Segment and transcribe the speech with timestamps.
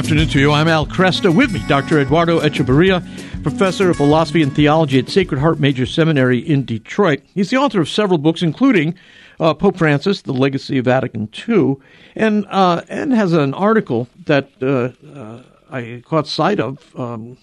[0.00, 0.50] afternoon to you.
[0.50, 1.30] I'm Al Kresta.
[1.34, 2.00] With me, Dr.
[2.00, 3.02] Eduardo Echeverria,
[3.42, 7.20] professor of philosophy and theology at Sacred Heart Major Seminary in Detroit.
[7.34, 8.94] He's the author of several books, including
[9.38, 11.76] uh, Pope Francis, The Legacy of Vatican II,
[12.16, 17.36] and uh, and has an article that uh, uh I caught sight of um,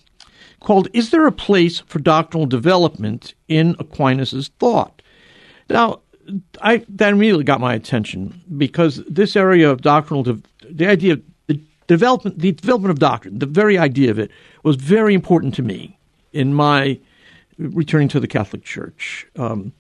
[0.60, 5.04] called "Is There a Place for Doctrinal Development in Aquinas's Thought?"
[5.70, 6.02] Now,
[6.60, 11.22] I that immediately got my attention because this area of doctrinal, de- the idea of
[11.88, 14.32] development, the development of doctrine, the very idea of it
[14.64, 15.98] was very important to me
[16.34, 17.00] in my
[17.58, 19.74] returning to the Catholic Church, um,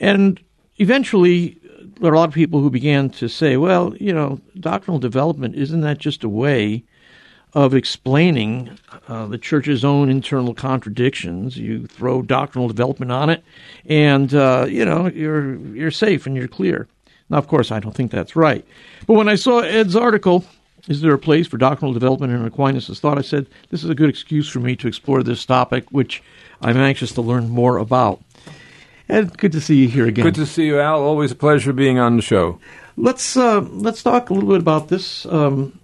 [0.00, 0.40] and
[0.78, 1.58] eventually
[2.00, 5.54] there are a lot of people who began to say, well, you know, doctrinal development
[5.54, 6.84] isn't that just a way
[7.54, 11.56] of explaining uh, the church's own internal contradictions.
[11.56, 13.44] You throw doctrinal development on it,
[13.86, 16.88] and uh, you know you're you're safe and you're clear.
[17.28, 18.66] Now, of course, I don't think that's right.
[19.06, 20.44] But when I saw Ed's article,
[20.88, 23.94] "Is there a place for doctrinal development in Aquinas'?" thought, I said this is a
[23.94, 26.22] good excuse for me to explore this topic, which
[26.60, 28.20] I'm anxious to learn more about.
[29.08, 30.24] And good to see you here again.
[30.24, 31.02] Good to see you, Al.
[31.02, 32.58] Always a pleasure being on the show.
[32.96, 35.26] Let's uh, let's talk a little bit about this.
[35.26, 35.78] Um,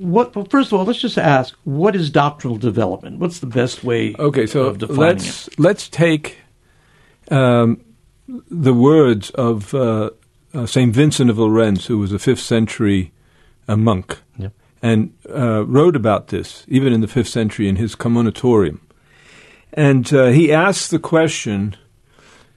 [0.00, 3.84] what well, first of all let's just ask what is doctrinal development what's the best
[3.84, 5.60] way okay so let's it?
[5.60, 6.38] let's take
[7.30, 7.78] um,
[8.50, 10.08] the words of uh,
[10.54, 13.12] uh, Saint Vincent of Lérins who was a 5th century
[13.68, 14.52] uh, monk yep.
[14.82, 18.80] and uh, wrote about this even in the 5th century in his Commonitorium
[19.72, 21.76] and uh, he asked the question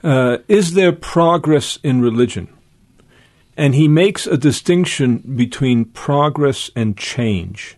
[0.04, 2.50] uh, is there progress in religion
[3.56, 7.78] and he makes a distinction between progress and change.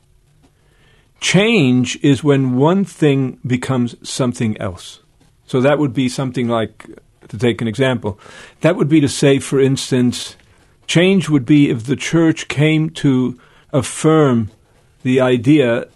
[1.20, 5.02] Change is when one thing becomes something else.
[5.48, 6.86] So that would be something like,
[7.30, 8.20] to take an example,
[8.62, 10.36] that would be to say, for instance,
[10.88, 13.40] change would be if the church came to
[13.72, 14.52] affirm
[15.04, 15.88] the idea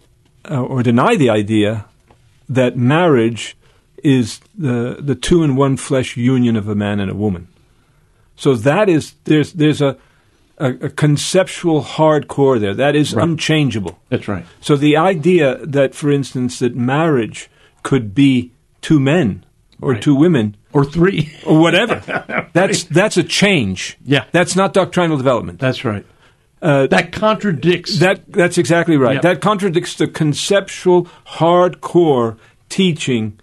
[0.49, 1.85] uh, or deny the idea
[2.47, 3.55] that marriage
[4.03, 7.47] is the, the two in one flesh union of a man and a woman.
[8.35, 9.97] So that is there's there's a
[10.59, 13.23] a, a conceptual hardcore there that is right.
[13.23, 13.99] unchangeable.
[14.09, 14.45] That's right.
[14.61, 17.49] So the idea that, for instance, that marriage
[17.83, 18.51] could be
[18.81, 19.45] two men
[19.81, 20.01] or right.
[20.01, 23.97] two women or three or whatever that's that's a change.
[24.03, 25.59] Yeah, that's not doctrinal development.
[25.59, 26.05] That's right.
[26.61, 28.29] Uh, that contradicts that.
[28.31, 29.15] That's exactly right.
[29.15, 29.21] Yep.
[29.21, 32.37] That contradicts the conceptual, hardcore
[32.67, 33.39] teaching,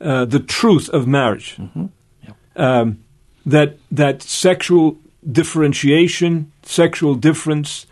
[0.00, 1.56] uh, the truth of marriage.
[1.56, 1.86] Mm-hmm.
[2.24, 2.36] Yep.
[2.56, 3.04] Um,
[3.46, 4.98] that that sexual
[5.30, 7.86] differentiation, sexual difference,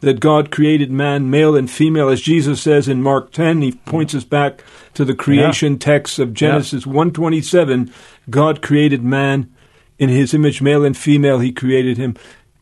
[0.00, 3.62] that God created man, male and female, as Jesus says in Mark 10.
[3.62, 5.78] He points us back to the creation yeah.
[5.78, 6.92] text of Genesis yeah.
[6.92, 7.92] 127.
[8.28, 9.52] God created man
[9.98, 12.16] in his image, male and female, he created him.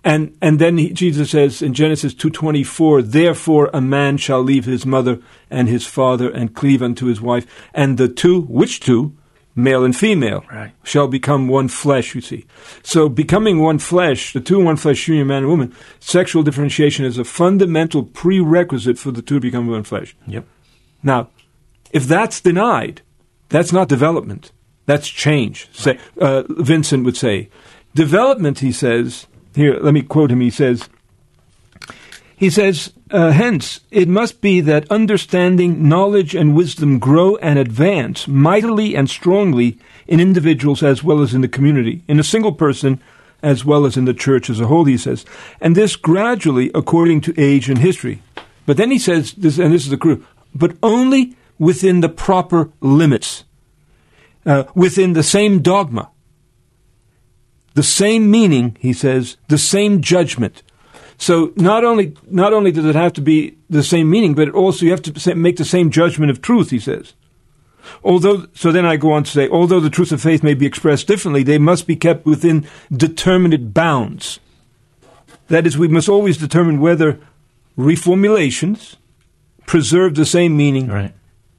[0.05, 4.85] And, and then he, Jesus says in Genesis 2.24, Therefore a man shall leave his
[4.85, 5.21] mother
[5.51, 9.17] and his father and cleave unto his wife, and the two, which two?
[9.59, 10.73] Male and female, right.
[10.85, 12.47] shall become one flesh, you see.
[12.83, 17.19] So becoming one flesh, the two one flesh union, man and woman, sexual differentiation is
[17.19, 20.17] a fundamental prerequisite for the two to become one flesh.
[20.27, 20.47] Yep.
[21.03, 21.29] Now,
[21.91, 23.03] if that's denied,
[23.49, 24.53] that's not development.
[24.87, 25.69] That's change.
[25.73, 27.51] Say, uh, Vincent would say.
[27.95, 30.41] Development, he says, here, let me quote him.
[30.41, 30.89] He says,
[32.37, 38.29] he says, uh, hence, it must be that understanding, knowledge, and wisdom grow and advance
[38.29, 43.01] mightily and strongly in individuals as well as in the community, in a single person
[43.43, 45.25] as well as in the church as a whole, he says.
[45.61, 48.23] And this gradually according to age and history.
[48.67, 50.25] But then he says, this, and this is the clue,
[50.55, 53.45] but only within the proper limits,
[54.45, 56.11] uh, within the same dogma,
[57.75, 60.63] the same meaning, he says, the same judgment,
[61.19, 64.87] so not only not only does it have to be the same meaning, but also
[64.87, 66.71] you have to make the same judgment of truth.
[66.71, 67.15] He says.
[68.05, 70.67] Although, so then I go on to say, although the truths of faith may be
[70.67, 74.41] expressed differently, they must be kept within determinate bounds.
[75.49, 77.19] That is, we must always determine whether
[77.79, 78.97] reformulations
[79.67, 81.15] preserve the same meaning right.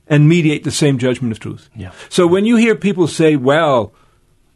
[0.08, 1.70] and mediate the same judgment of truth.
[1.76, 1.92] Yeah.
[2.10, 3.94] So when you hear people say, well,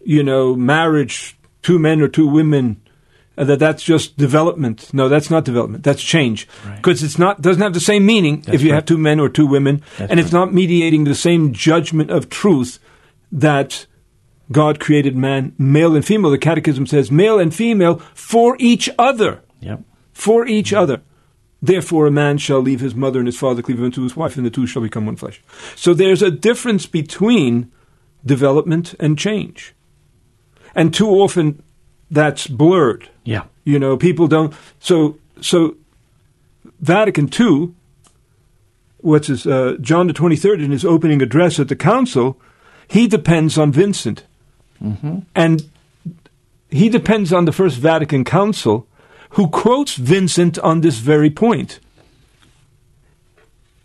[0.04, 2.82] you know, marriage, two men or two women,
[3.36, 4.94] Uh, that that's just development.
[4.94, 5.84] No, that's not development.
[5.84, 7.08] That's change because right.
[7.08, 8.76] it's not doesn't have the same meaning that's if you right.
[8.76, 10.20] have two men or two women, that's and right.
[10.20, 12.78] it's not mediating the same judgment of truth
[13.32, 13.88] that
[14.52, 16.30] God created man, male and female.
[16.30, 19.42] The Catechism says male and female for each other.
[19.62, 19.82] Yep.
[20.14, 20.82] For each yep.
[20.82, 21.02] other.
[21.62, 24.46] Therefore, a man shall leave his mother and his father, cleave unto his wife, and
[24.46, 25.42] the two shall become one flesh.
[25.76, 27.72] So there's a difference between
[28.26, 29.74] development and change.
[30.76, 31.64] And too often
[32.14, 33.10] that's blurred.
[33.26, 33.44] Yeah.
[33.66, 34.54] You know, people don't.
[34.80, 35.76] So, so
[36.80, 37.74] Vatican II,
[38.98, 42.40] what's his, uh, John the 23rd in his opening address at the council,
[42.88, 44.26] he depends on Vincent.
[44.82, 45.20] Mm-hmm.
[45.36, 45.70] And
[46.70, 48.86] he depends on the First Vatican Council,
[49.32, 51.80] who quotes Vincent on this very point.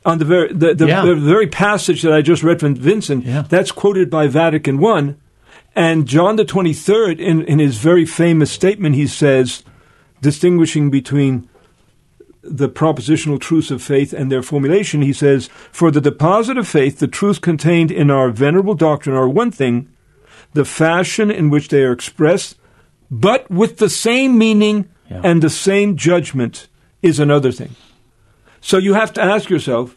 [0.04, 1.04] On the very, the, the, Yeah.
[1.04, 3.42] the very passage that I just read from Vincent, Yeah.
[3.48, 5.14] that's quoted by Vatican I.
[5.78, 9.62] And John the 23rd, in, in his very famous statement, he says,
[10.20, 11.48] distinguishing between
[12.42, 16.98] the propositional truths of faith and their formulation, he says, For the deposit of faith,
[16.98, 19.88] the truths contained in our venerable doctrine are one thing,
[20.52, 22.56] the fashion in which they are expressed,
[23.08, 25.20] but with the same meaning Yeah.
[25.22, 26.66] and the same judgment
[27.02, 27.76] is another thing.
[28.60, 29.96] So you have to ask yourself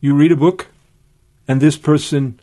[0.00, 0.66] you read a book,
[1.46, 2.40] and this person,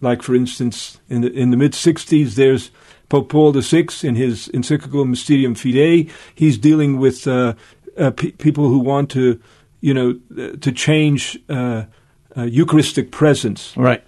[0.00, 2.70] like for instance, in the, in the mid 60s, there's
[3.08, 6.10] Pope Paul VI in his encyclical Mysterium Fidei.
[6.34, 7.54] He's dealing with uh,
[7.96, 9.40] uh, pe- people who want to,
[9.80, 11.84] you know, uh, to change uh,
[12.36, 14.04] uh, Eucharistic presence Right.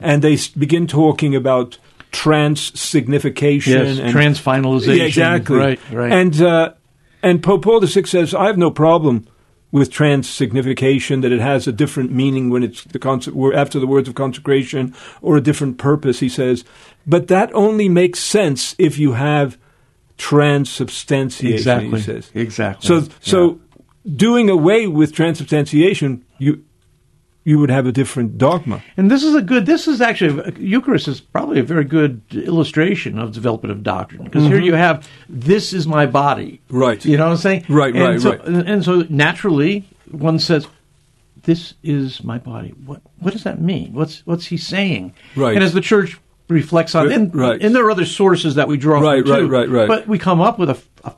[0.00, 1.78] and they begin talking about
[2.12, 3.98] transignification Yes.
[3.98, 4.96] and Transfinalization.
[4.98, 5.80] Yeah, exactly Right.
[5.92, 6.12] Right.
[6.12, 6.72] and uh,
[7.22, 9.26] and Pope Paul VI says I have no problem
[9.72, 14.08] with transignification that it has a different meaning when it's the conse- after the words
[14.08, 16.64] of consecration or a different purpose he says
[17.06, 19.56] but that only makes sense if you have
[20.18, 21.90] transubstantiation exactly.
[21.98, 22.86] he says Exactly.
[22.86, 23.60] so so
[24.16, 26.64] doing away with transubstantiation you
[27.44, 29.66] you would have a different dogma And this is a good.
[29.66, 34.46] This is actually Eucharist is probably a very good illustration of development of doctrine because
[34.46, 36.60] here you have this is my body.
[36.68, 36.78] Mm-hmm.
[36.78, 37.04] Right.
[37.04, 37.66] You know what I'm saying?
[37.68, 38.44] Right, and right, so, right.
[38.44, 40.66] And, so naturally, one says,
[41.42, 43.94] "This is my body." What What does that mean?
[43.94, 45.14] What's What's he saying?
[45.34, 45.54] Right.
[45.54, 47.62] And as the church reflects on, Right, and, right.
[47.62, 49.48] and there are other sources that we draw Right, from right, too.
[49.48, 49.88] right, right.
[49.88, 51.14] But we come up with a, a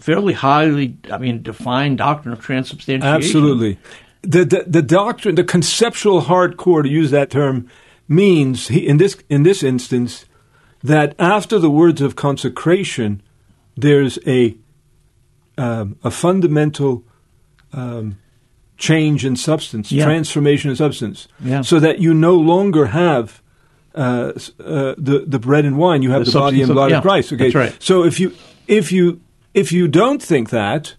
[0.00, 3.14] fairly highly, I mean, defined doctrine of transubstantiation.
[3.14, 3.78] Absolutely.
[4.22, 7.68] The, the the doctrine, the conceptual hardcore, to use that term,
[8.06, 10.26] means he, in this in this instance
[10.84, 13.20] that after the words of consecration,
[13.76, 14.56] there's a
[15.58, 17.02] um, a fundamental
[17.72, 18.16] um,
[18.76, 20.04] change in substance, Yeah.
[20.04, 21.62] transformation in substance, Yeah.
[21.62, 23.42] so that you no longer have
[23.94, 24.32] uh,
[24.64, 26.02] uh, the the bread and wine.
[26.02, 27.32] You have The the, body and of- blood yeah, of Christ.
[27.32, 27.76] Okay, that's right.
[27.82, 28.32] So if you
[28.68, 29.20] if you
[29.52, 30.94] if you don't think that,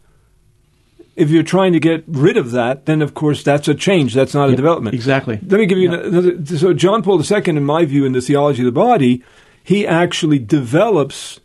[1.15, 4.13] if you're trying to get rid of that, then of course that's a change.
[4.13, 4.95] That's not a development.
[4.95, 5.39] exactly.
[5.47, 5.99] Let me give you Yeah.
[5.99, 6.45] another.
[6.57, 9.23] So John Paul II, in my view, in the theology of the body,
[9.63, 11.39] he actually develops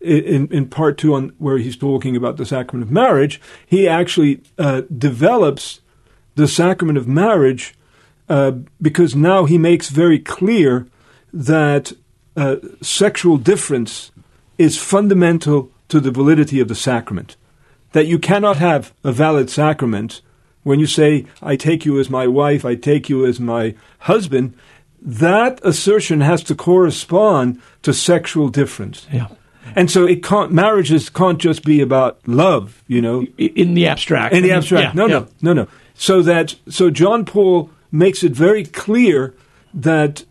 [0.00, 3.40] in, in part two on where he's talking about the sacrament of marriage.
[3.66, 5.80] He actually uh, develops
[6.34, 7.74] the sacrament of marriage
[8.28, 10.86] uh, because now he makes very clear
[11.32, 11.92] that
[12.36, 14.10] uh, sexual difference
[14.58, 17.36] is fundamental to the validity of the sacrament.
[17.92, 20.22] That you cannot have a valid sacrament
[20.62, 24.54] when you say, I take you as my wife, I take you as my husband.
[25.00, 29.06] That assertion has to correspond to sexual difference.
[29.12, 29.26] Yeah.
[29.74, 34.34] And so it can't, marriages can't just be about love, you know, In the abstract.
[34.34, 34.94] in the abstract.
[34.94, 35.18] yeah, no, yeah.
[35.40, 35.68] no, no, no.
[35.94, 39.34] So that so John Paul makes it very clear
[39.74, 40.24] that,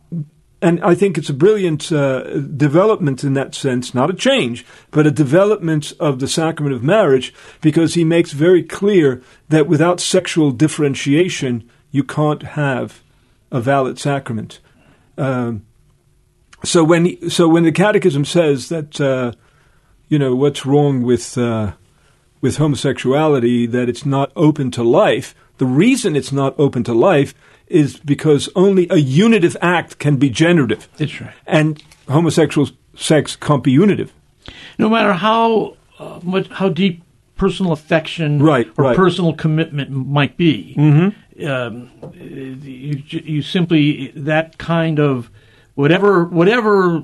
[0.61, 5.07] and I think it's a brilliant uh, development in that sense, not a change, but
[5.07, 10.51] a development of the sacrament of marriage, because he makes very clear that without sexual
[10.51, 13.01] differentiation, you can't have
[13.51, 14.59] a valid sacrament.
[15.17, 15.65] Um,
[16.63, 19.31] so when he, so when the Catechism says that, uh,
[20.09, 21.73] you know, what's wrong with uh,
[22.41, 25.33] with homosexuality that it's not open to life.
[25.57, 27.33] The reason it's not open to life
[27.71, 31.33] is because only a unitive act can be generative, That's right.
[31.47, 34.11] and homosexual sex can't be unitive.
[34.77, 37.03] no matter how uh, much how deep
[37.35, 38.95] personal affection Right, or right.
[38.95, 41.47] personal commitment might be, Mm-hmm.
[41.47, 45.29] um, you, you simply that kind of
[45.75, 47.03] whatever whatever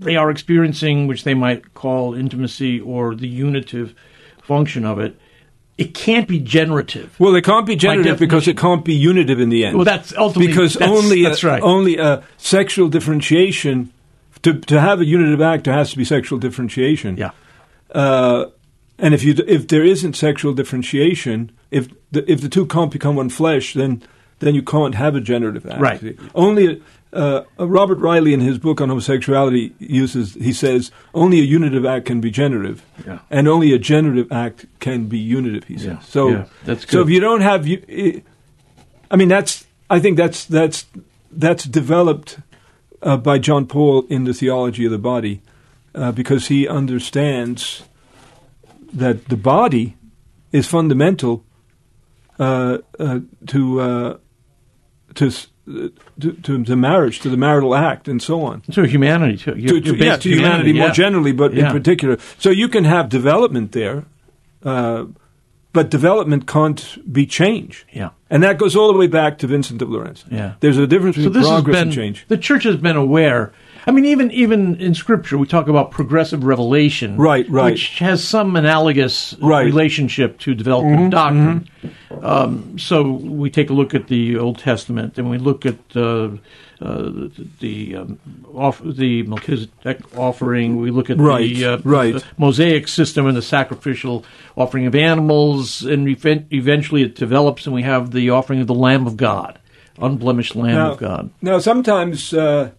[0.00, 3.94] they are experiencing, which they might call intimacy or the unitive
[4.42, 5.14] function of it,
[5.78, 7.14] it can't be generative.
[7.20, 9.76] Well, it can't be generative because it can't be unitive in the end.
[9.76, 11.62] Well, that's ultimately because that's- only that's a, right.
[11.62, 13.92] only a sexual differentiation
[14.42, 17.16] to to have a unitive act there has to be sexual differentiation.
[17.16, 17.30] yeah,
[17.90, 18.46] Uh,
[18.98, 23.14] and if you if there isn't sexual differentiation, if the, if the two can't become
[23.16, 24.02] one flesh, then
[24.40, 25.80] then you can't have a generative act.
[25.80, 26.16] Right.
[26.34, 26.80] Only
[27.12, 32.06] uh, Robert Reilly in his book on homosexuality uses he says only a unitive act
[32.06, 33.20] can be generative, Yeah.
[33.30, 35.64] and only a generative act can be unitive.
[35.64, 35.86] He says.
[35.86, 35.98] Yeah.
[36.00, 38.22] So Yeah, that's so if you don't have you, i
[39.10, 40.86] I mean that's I think that's that's
[41.30, 42.38] that's developed
[43.02, 45.40] uh, by John Paul in the theology of the body
[45.94, 47.84] uh, because he understands
[48.92, 49.96] that the body
[50.52, 51.44] is fundamental
[52.38, 54.16] uh, uh, to, uh,
[55.14, 55.30] to,
[56.20, 58.60] to to to marriage, to the marital act, and so on.
[58.72, 59.54] To humanity, too.
[59.56, 60.92] You're- To, you're yeah, to humanity more yeah.
[60.92, 62.18] generally, but in particular.
[62.38, 64.04] So you can have development there,
[64.64, 65.04] uh,
[65.72, 67.84] but development can't be change.
[67.92, 68.10] Yeah.
[68.30, 70.24] And that goes all the way back to Vincent of Lérins.
[70.30, 70.54] Yeah.
[70.60, 72.24] There's a difference So between has progress been and change.
[72.28, 73.52] the church has been aware.
[73.88, 77.72] I mean, even even in Scripture, we talk about progressive revelation, Right, right.
[77.72, 79.64] which has some analogous Right.
[79.64, 81.68] relationship to development doctrine.
[82.22, 86.28] Um, so we take a look at the Old Testament, and we look at uh,
[86.82, 87.10] uh,
[87.60, 88.18] the um,
[88.54, 90.76] off, the Melchizedek offering.
[90.80, 92.14] We look at Right, the, uh, right.
[92.14, 94.24] the Mosaic system and the sacrificial
[94.56, 98.74] offering of animals, and ev- eventually it develops, and we have the offering of the
[98.74, 99.58] Lamb of God,
[99.98, 101.30] unblemished Lamb Now- of God.
[101.42, 102.70] Now, sometimes uh,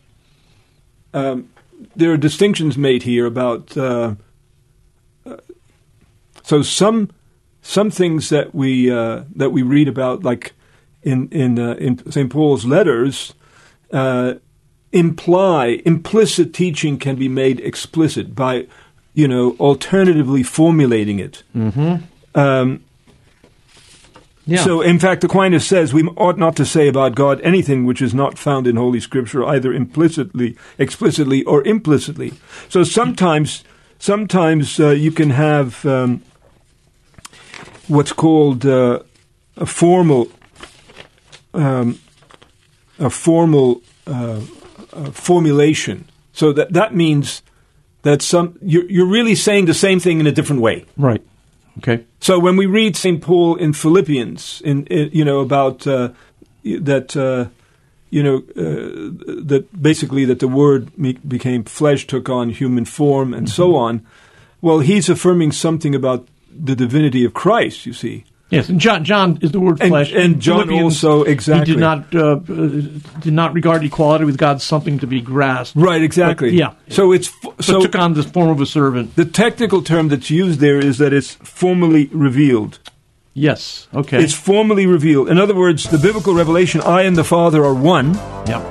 [1.14, 1.50] um,
[1.96, 3.76] there are distinctions made here about.
[3.78, 4.16] Uh,
[5.26, 5.38] uh,
[6.44, 7.10] so some
[7.62, 10.54] some things that we uh, that we read about, like
[11.04, 12.30] in in uh, in St.
[12.30, 13.34] Paul's letters,
[13.92, 14.36] uh,
[14.92, 18.68] imply implicit teaching can be made explicit by,
[19.14, 21.44] you know, alternatively formulating it.
[21.56, 22.04] Mm-hmm.
[22.40, 22.84] Um,
[24.50, 24.64] Yeah.
[24.64, 28.16] so, in fact, Aquinas says we ought not to say about God anything which is
[28.16, 32.34] not found in Holy Scripture, either implicitly, explicitly, or implicitly.
[32.68, 33.64] So sometimes,
[34.00, 36.24] sometimes uh, you can have um,
[37.88, 39.02] what's called uh,
[39.56, 40.32] a formal,
[41.54, 42.00] um,
[42.98, 44.42] a formal uh,
[44.94, 46.10] uh, formulation.
[46.34, 47.44] So that that means
[48.02, 50.86] that some you're, you're really saying the same thing in a different way.
[50.98, 51.22] Right.
[51.80, 52.06] Okay.
[52.20, 53.22] So when we read St.
[53.22, 56.10] Paul in Philippians, in, in you know about uh,
[56.64, 57.50] that uh,
[58.10, 60.92] you know uh, that basically that the Word
[61.28, 64.06] became flesh, took on human form, and so on.
[64.62, 67.86] Well, he's affirming something about the divinity of Christ.
[67.86, 70.12] You see, Yes, and John John is the word And- flesh.
[70.12, 71.66] and John Philippians, also- exactly.
[71.68, 72.68] He did not uh, uh,
[73.22, 75.76] did not regard equality with God as something to be grasped.
[75.78, 76.02] right?
[76.02, 76.50] Exactly.
[76.50, 76.72] But, yeah.
[76.90, 77.30] So it's
[77.60, 79.16] So, took on the form of a servant.
[79.16, 82.80] the technical term that's used there is that it's formally revealed.
[83.36, 83.88] Yes.
[83.94, 84.22] Okay.
[84.24, 85.30] It's formally revealed.
[85.30, 88.16] In other words, the biblical revelation, I and the Father are one.
[88.48, 88.62] yeah.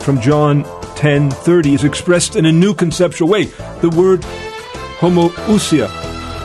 [0.00, 0.64] from John
[0.96, 3.44] 10:30 is expressed in a new conceptual way.
[3.82, 4.22] The word
[5.00, 5.88] homoousia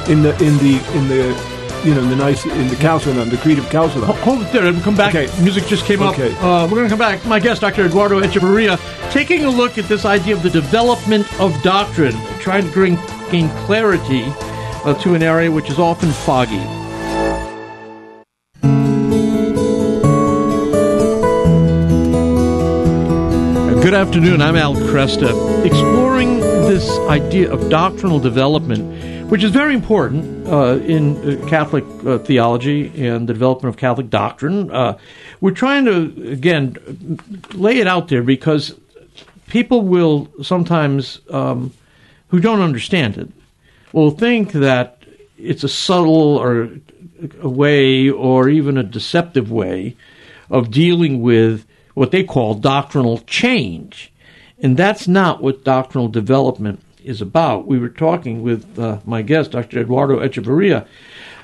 [0.10, 1.51] in the in the in the
[1.84, 4.04] you know in the nice in the Chalcedon, the creative of Chalcedon.
[4.04, 5.16] Hold it there and come back.
[5.16, 5.42] Okay.
[5.42, 6.32] Music just came Okay.
[6.36, 6.44] up.
[6.44, 7.26] Uh, we're going to come back.
[7.26, 7.86] My guest, Dr.
[7.86, 8.80] Eduardo Echeverria,
[9.12, 12.96] taking a look at this idea of the development of doctrine, trying to bring,
[13.32, 14.24] gain clarity
[14.86, 16.62] uh, to an area which is often foggy.
[23.92, 24.42] Good afternoon.
[24.42, 31.18] I'm Al Kresta, exploring this idea of doctrinal development, which is very important uh, in
[31.18, 34.72] uh, Catholic uh, theology and the development of Catholic doctrine.
[34.72, 34.98] Uh,
[35.42, 37.20] we're trying to, again,
[37.52, 38.80] lay it out there because
[39.48, 41.74] people will sometimes, um,
[42.30, 43.28] who don't understand it,
[43.92, 45.04] will think that
[45.38, 46.70] it's a subtle or
[47.42, 49.98] a way or even a deceptive way
[50.50, 54.12] of dealing with what they call doctrinal change.
[54.60, 57.68] And that's not what doctrinal development is about.
[57.68, 59.80] We were talking with uh, my guest, Dr.
[59.80, 60.86] Eduardo Echeverria,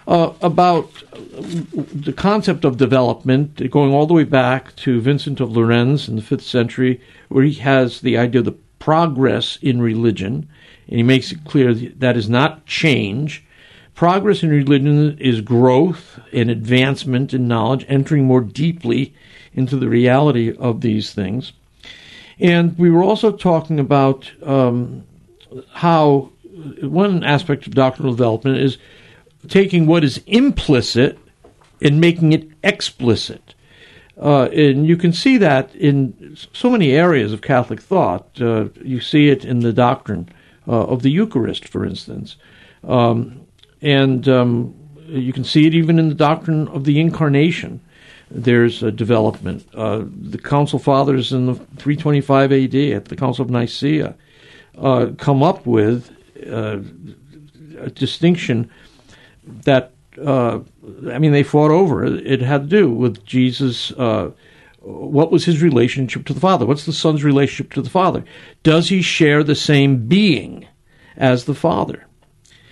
[0.07, 6.07] uh, about the concept of development going all the way back to Vincent of Lérins
[6.07, 10.47] in the 5th century, where he has the idea of the progress in religion,
[10.87, 13.43] and he makes it clear that that is not change.
[13.97, 19.15] Progress in religion is growth and advancement in knowledge, entering more deeply
[19.55, 21.51] into the reality of these things.
[22.39, 25.03] And we were also talking about um,
[25.71, 26.29] how
[26.81, 28.77] one aspect of doctrinal development is
[29.47, 31.17] taking what is implicit
[31.81, 33.55] and making it explicit.
[34.15, 38.39] Uh, and you can see that in so many areas of Catholic thought.
[38.39, 40.29] Uh, you see it in the doctrine
[40.67, 42.35] uh, of the Eucharist, for instance.
[42.83, 43.46] Um,
[43.81, 44.75] and um,
[45.07, 47.81] you can see it even in the doctrine of the Incarnation.
[48.29, 49.67] There's a development.
[49.73, 54.15] Uh, the Council Fathers in the 325 AD at the Council of Nicaea
[54.77, 56.11] uh, come up with
[56.45, 56.79] uh,
[57.79, 58.69] a distinction
[59.45, 59.93] that
[60.23, 60.59] uh,
[61.09, 62.03] I mean they fought over.
[62.03, 63.91] It had to do with Jesus.
[63.91, 64.31] Uh,
[64.81, 66.65] what was his relationship to the Father?
[66.65, 68.23] What's the Son's relationship to the Father?
[68.63, 70.65] Does he share the same being
[71.17, 72.05] as the Father?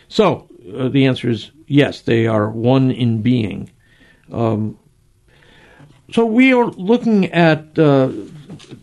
[0.07, 2.01] So uh, the answer is yes.
[2.01, 3.71] They are one in being.
[4.31, 4.79] Um,
[6.11, 8.09] so we are looking at uh,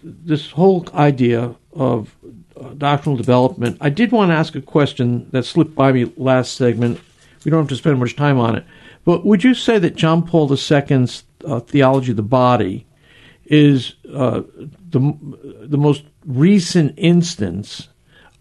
[0.02, 2.14] this whole idea of
[2.60, 3.78] uh, doctrinal development.
[3.80, 7.00] I did want to ask a question that slipped by me last segment
[7.44, 8.64] we don't have to spend much time on it.
[9.04, 12.86] But would you say that John Paul II's uh, theology of the body
[13.44, 14.42] is uh,
[14.90, 15.14] the
[15.62, 17.88] the most recent instance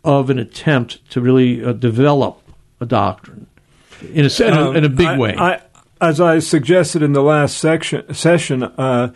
[0.03, 2.40] of an attempt to really uh, develop
[2.81, 3.47] a doctrine
[4.01, 5.35] in a, in a, in a big um, I, way?
[5.37, 5.61] I,
[6.01, 9.13] as I suggested in the last section, session, uh,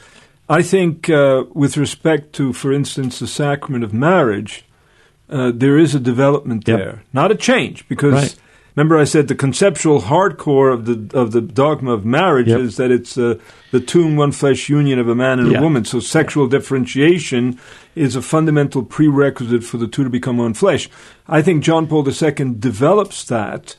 [0.48, 4.64] I think uh, with respect to, for instance, the sacrament of marriage,
[5.28, 6.78] uh, there is a development Yep.
[6.78, 8.36] there, not a change, because Right.
[8.76, 12.60] remember I said the conceptual hardcore of the of the dogma of marriage Yep.
[12.60, 13.40] is that it's uh,
[13.72, 15.58] the two in one flesh union of a man and Yeah.
[15.58, 15.84] a woman.
[15.86, 17.58] So sexual differentiation
[17.96, 20.90] is a fundamental prerequisite for the two to become one flesh.
[21.28, 23.78] I think John Paul II develops that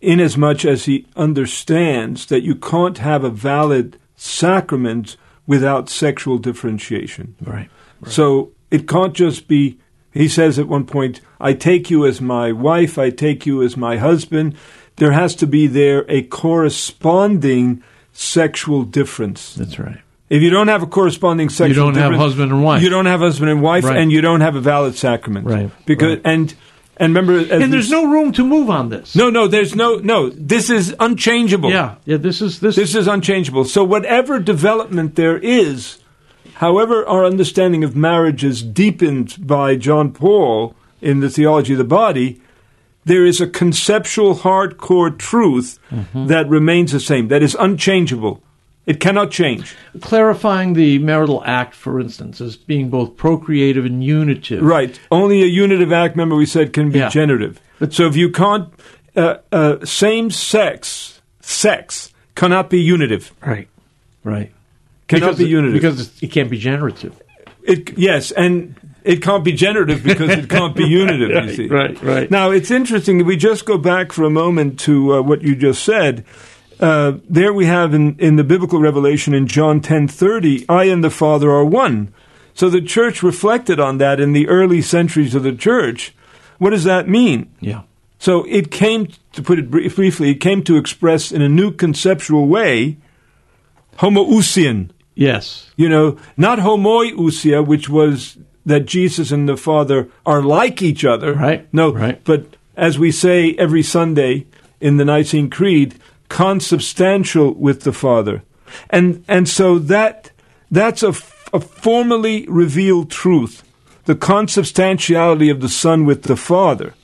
[0.00, 5.16] inasmuch as much as he understands that you can't have a valid sacrament
[5.46, 7.34] without sexual differentiation.
[8.00, 8.12] right.
[8.12, 9.78] So it can't just be,
[10.12, 13.76] he says at one point, I take you as my wife, I take you as
[13.76, 14.56] my husband.
[14.96, 19.54] There has to be there a corresponding sexual difference.
[19.54, 20.00] That's right.
[20.34, 22.82] If you don't have a corresponding sexual You don't have husband and wife.
[22.82, 23.98] You don't have husband and wife, Right.
[23.98, 25.46] and you don't have a valid sacrament.
[25.46, 26.22] Right, Because right.
[26.32, 26.54] and
[26.96, 29.16] and remember, as And there's no room to move on this.
[29.16, 30.30] no, no, there's no, no.
[30.30, 31.70] This is unchangeable.
[31.70, 32.18] Yeah, yeah.
[32.18, 32.76] This is this.
[32.76, 33.64] This is unchangeable.
[33.64, 35.98] So whatever development there is,
[36.54, 41.84] however our understanding of marriage is deepened by John Paul in the theology of the
[41.84, 42.40] body,
[43.04, 46.26] there is a conceptual hardcore truth Mm-hmm.
[46.28, 48.42] that remains the same, that is unchangeable.
[48.86, 49.74] It cannot change.
[50.02, 54.62] clarifying the marital act, for instance, as being both procreative and unitive.
[54.62, 54.98] Right.
[55.10, 57.08] Only a unitive act, remember we said, can be Yeah.
[57.08, 57.60] generative.
[57.90, 58.68] so if you can't,
[59.16, 63.32] uh, uh, same sex, sex cannot be unitive.
[63.44, 63.68] Right.
[64.22, 64.52] Right.
[65.08, 65.74] Cannot because be it- unitive.
[65.74, 67.14] because it can't be generative.
[67.62, 71.30] It yes, and it can't be generative because it can't be unitive.
[71.30, 72.30] you Right, see, right, right.
[72.30, 73.20] Now it's interesting.
[73.20, 76.24] If we just go back for a moment to uh, what you just said,
[76.80, 81.02] uh, there we have in, in the biblical revelation in John ten thirty, I and
[81.02, 82.12] the Father are one.
[82.54, 86.14] So the church reflected on that in the early centuries of the church.
[86.58, 87.52] What does that mean?
[87.60, 87.82] Yeah.
[88.18, 91.72] So it came, to put it brief- briefly, it came to express in a new
[91.72, 92.96] conceptual way
[93.98, 94.90] homoousian.
[95.14, 95.70] Yes.
[95.76, 101.34] You know, not homoiousia, which was that Jesus and the Father are like each other.
[101.34, 102.22] Right, No, right.
[102.24, 104.46] but as we say every Sunday
[104.80, 105.96] in the Nicene Creed,
[106.28, 108.42] consubstantial with the Father.
[108.90, 110.30] And and so that
[110.70, 113.62] that's a, f- a formally revealed truth,
[114.04, 116.94] the consubstantiality of the Son with the Father.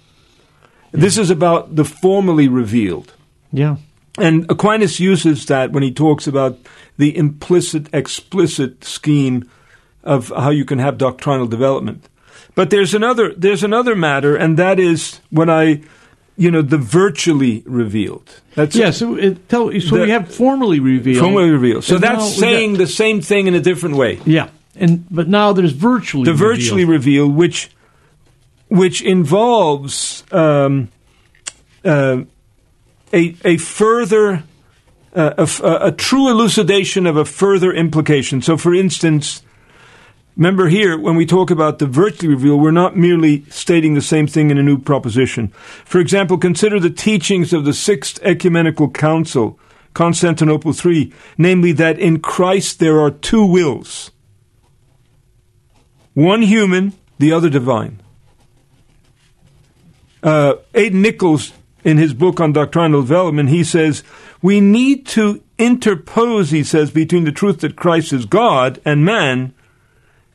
[0.92, 3.12] This is about the formally revealed.
[3.52, 3.76] Yeah.
[4.18, 6.58] And Aquinas uses that when he talks about
[6.96, 9.48] the implicit explicit scheme
[10.02, 12.08] of how you can have doctrinal development.
[12.54, 15.82] But there's another there's another matter, and that is when I,
[16.40, 18.28] you know, the virtually revealed.
[18.54, 18.92] That's Yeah.
[18.92, 21.18] So, it, tell, so The- we have formally revealed.
[21.24, 21.84] formally revealed.
[21.84, 24.18] So that's we got- saying the same thing in a different way.
[24.24, 24.48] Yeah.
[24.74, 27.68] And but now there's virtually The virtually revealed, which
[28.68, 30.88] which involves um,
[31.84, 32.22] uh,
[33.12, 34.42] a a further
[35.14, 38.40] uh, a- a true elucidation of a further implication.
[38.42, 39.42] So, for instance,
[40.36, 44.26] remember here when we talk about the virtually revealed, we're not merely stating the same
[44.26, 45.48] thing in a new proposition.
[45.84, 49.58] For example, consider the teachings of the Sixth Ecumenical Council,
[49.94, 54.10] Constantinople III, namely that in Christ there are two wills
[56.14, 58.00] one human, the other divine.
[60.22, 61.52] Uh, Aidan Nichols,
[61.84, 64.02] in his book on doctrinal development, he says,
[64.42, 69.54] We need to interpose, he says, between the truth that Christ is God and man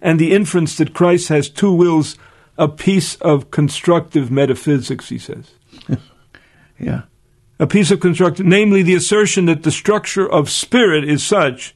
[0.06, 2.15] and the inference that Christ has two wills,
[2.60, 5.52] a piece of constructive metaphysics, he says.
[6.78, 7.04] Yeah.
[7.58, 11.74] A piece of constructive, namely the assertion that the structure of spirit is such,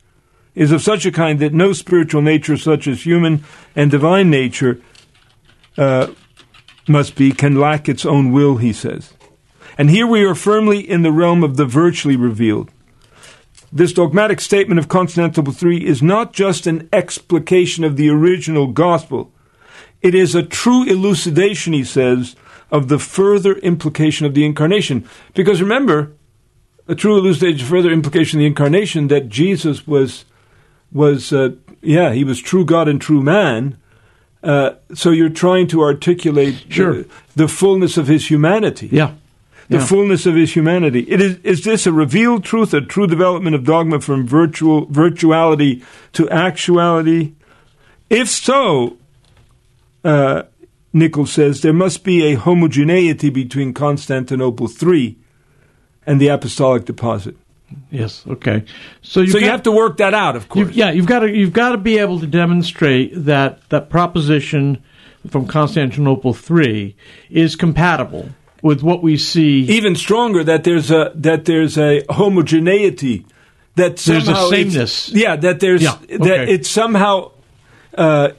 [0.53, 3.45] is of such a kind that no spiritual nature such as human
[3.77, 4.81] and divine nature
[5.77, 6.07] uh,
[6.85, 9.13] must be, can lack its own will, he says.
[9.77, 12.71] And here we are firmly in the realm of the virtually revealed.
[13.71, 19.31] This dogmatic statement of Constantinople III is not just an explication of the original gospel.
[20.01, 22.35] It is a true elucidation, he says,
[22.71, 25.07] of the further implication of the incarnation.
[25.33, 26.13] Because remember,
[26.87, 30.25] a true elucidation, further implication of the incarnation that Jesus was,
[30.91, 31.49] was uh,
[31.81, 33.77] yeah, he was true God and true man.
[34.41, 36.93] Uh, so you're trying to articulate Sure.
[36.93, 39.11] the, the fullness of his humanity Yeah.
[39.69, 39.85] The Yeah.
[39.85, 41.01] fullness of his humanity.
[41.07, 45.83] It is, is this a revealed truth, a true development of dogma from virtual virtuality
[46.13, 47.33] to actuality?
[48.09, 48.97] If so,
[50.03, 50.43] uh,
[50.91, 55.15] Nichols says there must be a homogeneity between Constantinople III
[56.05, 57.37] and the apostolic deposit.
[57.91, 58.23] Yes.
[58.27, 58.63] Okay.
[59.03, 60.69] So, so you have to work that out, of course.
[60.69, 64.81] You've, yeah, you've got to you've got to be able to demonstrate that that proposition
[65.29, 66.95] from Constantinople three
[67.29, 68.29] is compatible
[68.61, 69.61] with what we see.
[69.61, 73.25] Even stronger that there's a that there's a homogeneity
[73.75, 75.09] that there's somehow a sameness.
[75.09, 76.17] Yeah, that there's Yeah, okay.
[76.17, 77.31] that it's somehow
[77.95, 78.29] uh,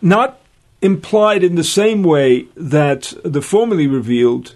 [0.00, 0.40] not
[0.82, 4.54] implied in the same way that the formally revealed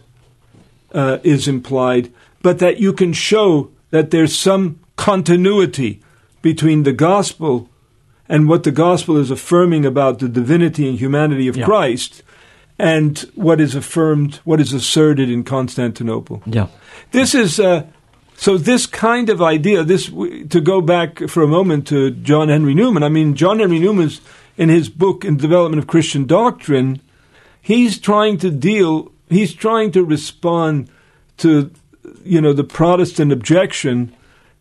[0.92, 2.10] uh, is implied,
[2.42, 6.00] but that you can show that there's some continuity
[6.42, 7.68] between the gospel
[8.28, 11.64] and what the gospel is affirming about the divinity and humanity of Yeah.
[11.64, 12.22] Christ
[12.80, 16.42] and what is affirmed, what is asserted in Constantinople.
[16.46, 16.68] Yeah.
[17.10, 17.86] This is uh,
[18.36, 18.56] so.
[18.56, 19.84] This kind of idea.
[19.84, 23.02] This to go back for a moment to John Henry Newman.
[23.02, 24.22] I mean, John Henry Newman's
[24.56, 27.00] in his book in Development of Christian Doctrine.
[27.60, 29.12] He's trying to deal.
[29.28, 30.88] He's trying to respond
[31.38, 31.70] to,
[32.24, 34.14] you know, the Protestant objection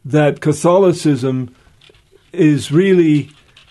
[0.04, 1.56] that Catholicism
[2.34, 3.30] is really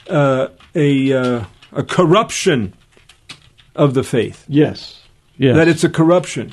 [0.08, 2.72] uh, a uh, a corruption
[3.78, 5.00] of the faith Yes.
[5.38, 5.54] Yes.
[5.56, 6.52] that it's a corruption.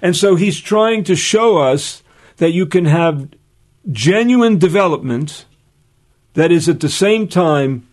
[0.00, 2.02] And so he's trying to show us
[2.38, 3.28] that you can have
[3.92, 5.44] genuine development
[6.34, 7.86] that is at the same time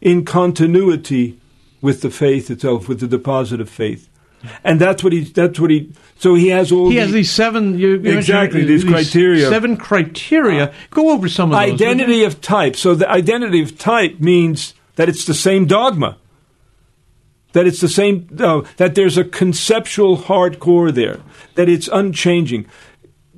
[0.00, 1.38] in continuity
[1.80, 4.08] with the faith itself, with the deposit of faith.
[4.62, 7.30] And that's what he that's what he so he has all he the has these
[7.30, 9.48] seven you, you Exactly, these criteria.
[9.48, 10.74] Seven criteria.
[10.90, 11.72] Go over some of those.
[11.80, 12.76] identity of type.
[12.76, 16.18] So the identity of type means that it's the same dogma.
[17.54, 21.20] That it's the same, no, that there's a conceptual hardcore there,
[21.54, 22.66] that it's unchanging.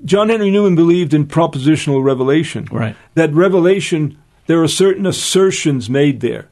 [0.05, 2.67] John Henry Newman believed in propositional revelation.
[2.71, 2.97] Right.
[3.15, 6.49] That revelation, there are certain assertions made there.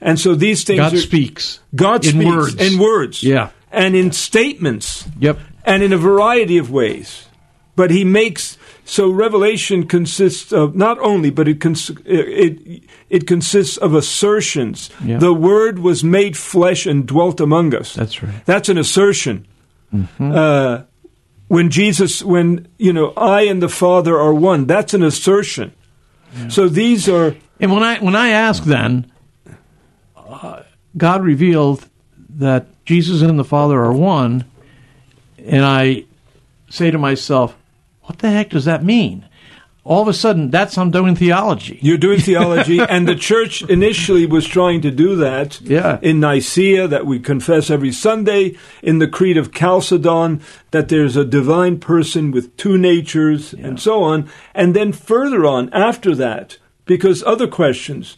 [0.00, 0.98] And so these things God are.
[0.98, 1.60] speaks.
[1.74, 2.54] God in speaks words.
[2.54, 3.22] in words.
[3.22, 3.50] Yeah.
[3.72, 5.38] And in statements Yep.
[5.64, 7.26] and in a variety of ways.
[7.76, 13.76] But he makes so revelation consists of not only, but it cons- it it consists
[13.76, 14.90] of assertions.
[15.04, 15.18] Yeah.
[15.18, 17.94] The Word was made flesh and dwelt among us.
[17.94, 18.46] That's right.
[18.46, 19.46] That's an assertion.
[19.92, 20.32] Mm-hmm.
[20.32, 20.82] Uh,
[21.48, 24.66] when Jesus, when you know, I and the Father are one.
[24.66, 25.72] That's an assertion.
[26.48, 29.10] So these are And when I when I ask then,
[30.16, 30.62] uh,
[30.96, 31.88] God revealed
[32.38, 34.44] that Jesus and the Father are one,
[35.38, 36.04] and I
[36.68, 37.56] say to myself,
[38.06, 39.24] "What the heck does that mean?"
[39.86, 41.78] All of a sudden, that's I'm doing theology.
[41.80, 45.60] You're doing theology, and the church initially was trying to do that.
[45.60, 46.00] Yeah.
[46.02, 48.56] In Nicaea, that we confess every Sunday.
[48.82, 50.42] In the Creed of Chalcedon,
[50.72, 54.28] that there's a divine person with two natures, and so on.
[54.54, 58.16] And then further on, after that, because other questions.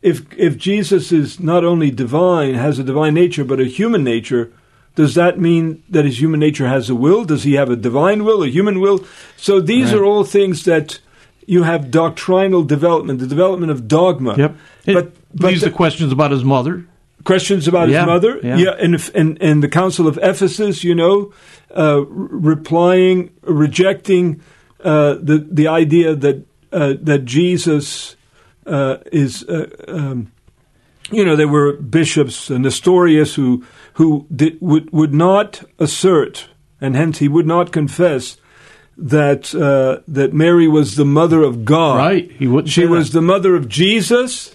[0.00, 4.50] If if Jesus is not only divine, has a divine nature, but a human nature,
[4.96, 7.24] does that mean that his human nature has a will?
[7.24, 8.98] Does he have a divine will, a human will?
[9.36, 10.00] So these Right.
[10.00, 10.98] are all things that
[11.46, 14.34] you have doctrinal development, the development of dogma.
[14.36, 14.56] Yep.
[14.86, 16.84] But but leaves the questions about his mother.
[17.24, 18.74] questions about Yeah, his mother, yeah.
[18.82, 21.32] and if, and and the Council of Ephesus, you know,
[21.76, 22.00] uh,
[22.50, 24.40] replying, rejecting
[24.82, 26.36] uh, the the idea that
[26.72, 28.16] uh, that Jesus
[28.66, 29.44] uh, is.
[29.44, 30.32] Uh, um,
[31.12, 33.62] you know, there were bishops, uh, Nestorius, who
[33.96, 36.48] who did, would would not assert,
[36.80, 38.36] and hence he would not confess
[38.96, 41.96] that uh, that Mary was the mother of God.
[41.96, 42.30] Right.
[42.32, 44.54] He wouldn't She was the mother of Jesus,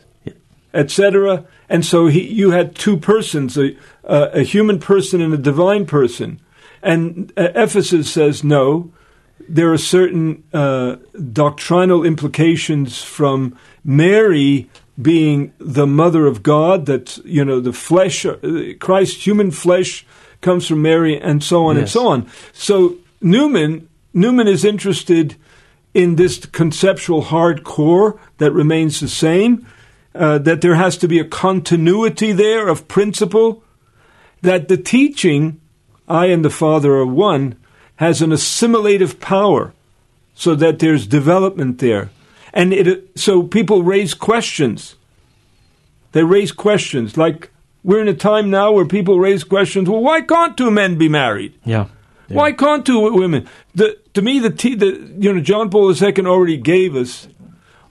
[0.73, 1.45] etc.
[1.69, 5.86] And so he, you had two persons, a, a, a human person and a divine
[5.86, 6.39] person.
[6.84, 8.91] And uh, Ephesus says no.
[9.49, 10.97] There are certain uh,
[11.34, 14.69] doctrinal implications from Mary
[15.01, 16.85] being the mother of God.
[16.85, 18.37] That you know, the flesh, uh,
[18.79, 20.05] Christ's human flesh,
[20.41, 22.29] comes from Mary, and so on and so on.
[22.53, 25.35] So Newman Newman is interested
[25.93, 29.65] in this conceptual hardcore that remains the same,
[30.15, 33.63] uh, that there has to be a continuity there of principle,
[34.41, 35.59] that the teaching,
[36.07, 37.55] I and the Father are one,
[37.97, 39.73] has an assimilative power,
[40.33, 42.09] so that there's development there.
[42.53, 44.95] And it, so people raise questions.
[46.11, 47.51] They raise questions like
[47.83, 49.89] we're in a time now where people raise questions.
[49.89, 51.53] Well, why can't two men be married?
[51.63, 51.87] Yeah.
[52.27, 53.47] Why can't two women?
[53.75, 57.27] The, to me, the, t- the you know John Paul II already gave us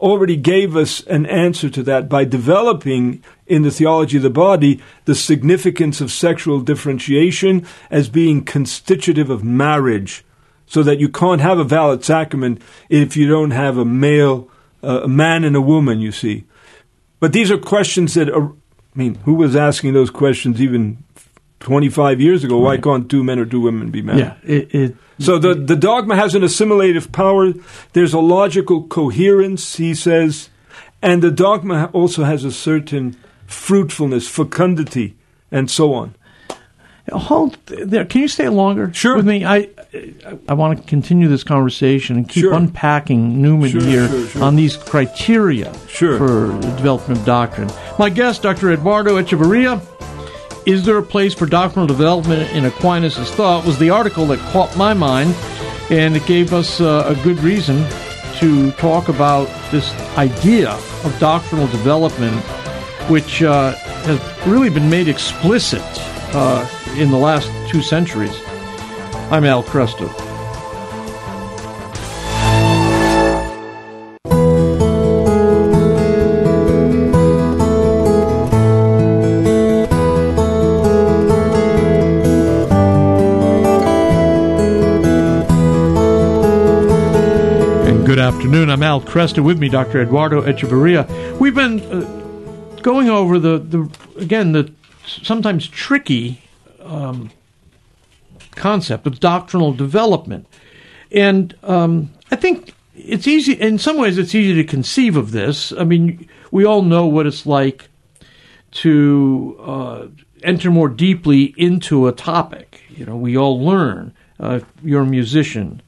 [0.01, 4.81] already gave us an answer to that by developing in the theology of the body
[5.05, 10.25] the significance of sexual differentiation as being constitutive of marriage,
[10.71, 14.49] so that you can't have a valid sacrament if you don't have a male,
[14.85, 16.01] uh, a man and a woman.
[16.01, 16.45] You see,
[17.19, 18.53] but these are questions that are.
[18.95, 21.05] I mean, who was asking those questions even
[21.61, 22.59] 25 years ago.
[22.59, 24.21] Why can't two men or two women be married?
[24.21, 27.53] Yeah, it, it So the, the dogma has an assimilative power.
[27.93, 30.49] There's a logical coherence, he says,
[31.03, 35.17] and the dogma also has a certain fruitfulness, fecundity,
[35.51, 36.15] and so on.
[37.13, 38.05] Hold there.
[38.05, 39.17] Can you stay longer Sure.
[39.17, 39.45] with me?
[39.45, 39.69] I
[40.49, 42.55] I want to continue this conversation and keep Sure.
[42.55, 46.19] unpacking Newman Sure, here sure, on these criteria Sure.
[46.19, 47.69] for the development of doctrine.
[47.99, 48.71] My guest, Dr.
[48.73, 49.81] Eduardo Echeverria.
[50.67, 53.65] Is there a place for doctrinal development in Aquinas' thought?
[53.65, 55.35] Was the article that caught my mind,
[55.91, 57.85] and it gave us uh, a good reason
[58.39, 60.71] to talk about this idea
[61.05, 62.37] of doctrinal development,
[63.09, 63.73] which uh,
[64.05, 65.83] has really been made explicit
[66.35, 66.65] uh,
[66.97, 68.35] in the last two centuries.
[69.31, 70.09] I'm Al Kresta.
[87.87, 88.69] And good afternoon.
[88.69, 89.45] I'm Al Kresta.
[89.45, 90.03] With me, Dr.
[90.03, 91.39] Eduardo Echeverria.
[91.39, 93.89] We've been uh, going over the, the
[94.21, 94.73] again the
[95.07, 96.41] sometimes tricky
[96.83, 97.31] um,
[98.53, 100.47] concept of doctrinal development,
[101.13, 103.53] and um, I think it's easy.
[103.55, 105.73] In some ways, it's easy to conceive of this.
[105.73, 107.89] I mean, we all know what it's like
[108.73, 110.07] to uh,
[110.43, 112.83] enter more deeply into a topic.
[112.89, 114.15] You know, we all learn.
[114.39, 115.83] Uh, you're a musician,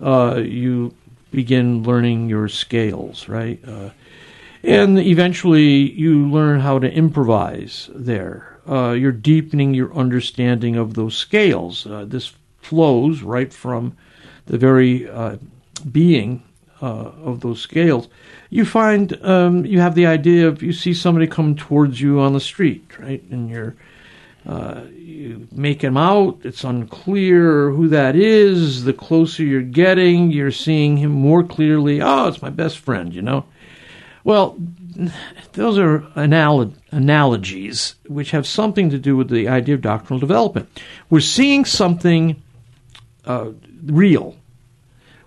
[0.00, 0.94] uh, you
[1.30, 3.58] begin learning your scales, right?
[3.66, 3.90] Uh,
[4.62, 8.53] and eventually you learn how to improvise there.
[8.68, 11.86] Uh, you're deepening your understanding of those scales.
[11.86, 13.96] Uh, this flows right from
[14.46, 15.36] the very uh,
[15.90, 16.42] being
[16.80, 18.08] uh, of those scales.
[18.50, 22.32] You find um, you have the idea of you see somebody come towards you on
[22.32, 23.22] the street, right?
[23.30, 23.74] And you're
[24.46, 26.40] uh, you make him out.
[26.42, 28.84] It's unclear who that is.
[28.84, 32.02] The closer you're getting, you're seeing him more clearly.
[32.02, 33.46] Oh, it's my best friend, you know.
[34.22, 34.56] Well,
[35.52, 40.68] those are anal- analogies which have something to do with the idea of doctrinal development.
[41.10, 42.42] We're seeing something
[43.24, 43.50] uh,
[43.84, 44.36] real.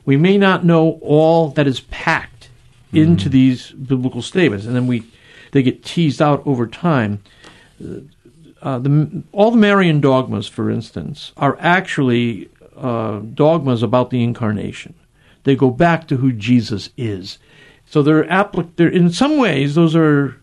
[0.05, 2.49] We may not know all that is packed
[2.93, 5.03] into these biblical statements, and then we
[5.51, 7.21] they get teased out over time.
[8.61, 14.93] Uh, the, all the Marian dogmas, for instance, are actually uh, dogmas about the incarnation.
[15.43, 17.37] They go back to who Jesus is.
[17.89, 20.35] So they're, applic- they're in some ways those are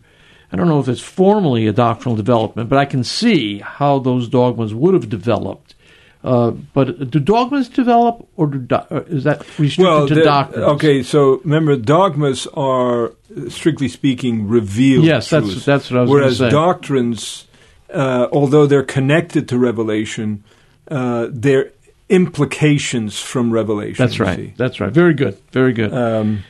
[0.51, 4.29] I don't know if it's formally a doctrinal development, but I can see how those
[4.29, 5.75] dogmas would have developed.
[6.23, 10.65] Uh, but do dogmas develop, or do do- uh, is that restricted Well, to doctrines?
[10.65, 13.13] okay, so remember, dogmas are,
[13.49, 17.45] strictly speaking, revealed Yes, that's- truths, that's what I was Whereas doctrines,
[17.93, 20.43] uh, although they're connected to revelation,
[20.89, 21.71] uh, they're
[22.09, 24.03] implications from revelation.
[24.03, 24.55] That's right.
[24.57, 24.91] That's right.
[24.91, 25.37] Very good.
[25.51, 25.93] Very good.
[25.93, 26.43] Um,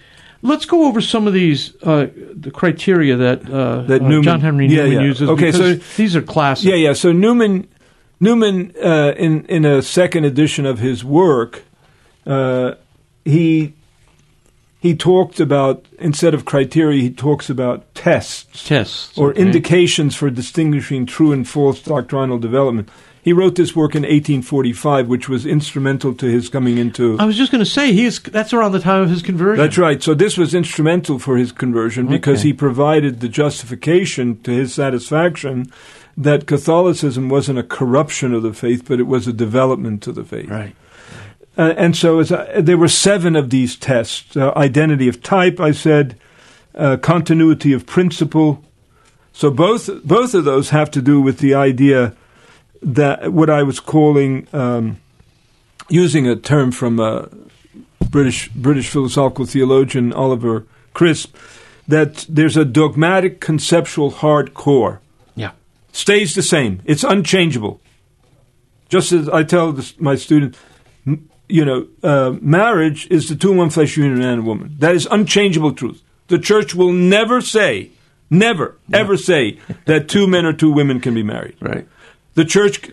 [0.46, 4.42] Let's go over some of these uh, the criteria that, uh, That uh, Newman- John
[4.42, 5.02] Henry Newman yeah.
[5.02, 5.30] uses.
[5.30, 6.70] Okay, so- these are classic.
[6.70, 6.94] Yeah, yeah.
[6.94, 7.68] So Newman,
[8.20, 11.64] Newman, uh, in in a second edition of his work,
[12.26, 12.76] uh,
[13.24, 13.74] he
[14.80, 19.42] he talked about instead of criteria, he talks about tests Tests or okay.
[19.42, 22.88] indications for distinguishing true and false doctrinal development.
[23.26, 27.18] He wrote this work in 1845, which was instrumental to his coming into.
[27.20, 28.20] I was just going to say he is.
[28.20, 29.66] That's around the time of his conversion.
[29.66, 30.04] That's right.
[30.04, 32.50] So this was instrumental for his conversion because Okay.
[32.50, 35.72] he provided the justification to his satisfaction
[36.16, 40.24] that Catholicism wasn't a corruption of the faith, but it was a development to the
[40.24, 40.48] faith.
[40.48, 40.76] Right.
[41.58, 46.16] Uh, and so there were seven of these tests: uh, identity of type, I said,
[46.76, 48.64] uh, continuity of principle.
[49.34, 52.14] So both both of those have to do with the idea
[52.82, 54.98] that what I was calling, um,
[55.90, 57.30] using a term from a
[58.10, 61.36] British British philosophical theologian Oliver Crisp,
[61.88, 65.02] that there's a dogmatic conceptual hard core
[65.36, 65.52] Yeah.
[65.92, 66.80] stays the same.
[66.86, 67.82] It's unchangeable.
[68.90, 70.58] Just as I tell this, my students,
[71.50, 74.76] you know, uh, marriage is the two in one flesh union, man and woman.
[74.80, 76.02] That is unchangeable truth.
[76.28, 77.92] The church will never say,
[78.30, 81.56] never, ever say that two men or two women can be married.
[81.60, 81.88] Right.
[82.36, 82.90] The church,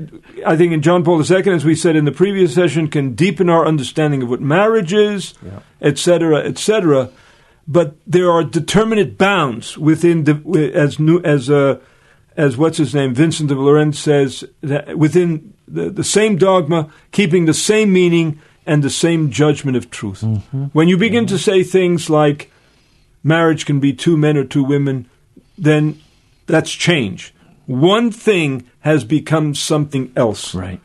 [0.46, 3.50] I think in John Paul II, as we said in the previous session, can deepen
[3.50, 5.34] our understanding of what marriage is,
[5.80, 7.10] et cetera, et cetera.
[7.66, 11.78] But there are determinate bounds within the, as new, as uh,
[12.36, 17.44] as what's his name, Vincent de Lérins says, that within the, the same dogma, keeping
[17.44, 20.22] the same meaning and the same judgment of truth.
[20.72, 22.50] When you begin to say things like
[23.24, 25.08] marriage can be two men or two women,
[25.58, 26.00] then
[26.46, 27.31] that's change.
[27.66, 30.54] One thing has become something else.
[30.54, 30.80] Right.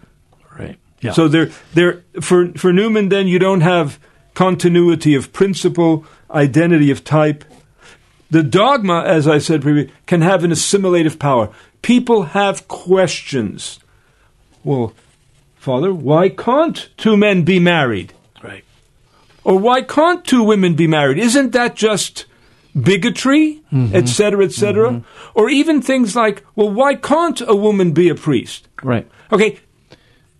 [0.57, 0.77] Right.
[1.01, 1.11] Yeah.
[1.11, 3.99] So there, there for for Newman, then you don't have
[4.33, 7.43] continuity of principle, identity of type.
[8.29, 11.49] The dogma, as I said previously, can have an assimilative power.
[11.81, 13.79] People have questions.
[14.63, 14.93] Well,
[15.55, 18.13] Father, why can't two men be married?
[18.43, 18.63] right.
[19.43, 21.17] Or why can't two women be married?
[21.17, 22.25] Isn't that just
[22.79, 23.95] bigotry, mm-hmm.
[23.95, 24.89] etc., etc.?
[24.89, 25.39] Mm-hmm.
[25.39, 28.67] Or even things like, well, why can't a woman be a priest?
[28.83, 29.09] Right.
[29.31, 29.59] Okay,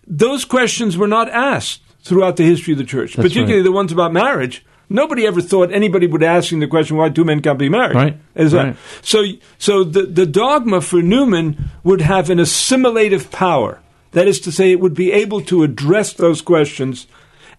[0.06, 3.64] those questions were not asked throughout the history of the church, That's particularly right.
[3.64, 4.64] the ones about marriage.
[4.90, 7.94] Nobody ever thought anybody would asking the question why two men can't be married.
[7.94, 8.76] Right, Is that right.
[9.02, 9.22] so?
[9.58, 13.80] So the the dogma for Newman would have an assimilative power.
[14.12, 17.06] That is to say, it would be able to address those questions